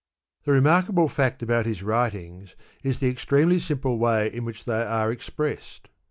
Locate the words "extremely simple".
3.07-3.99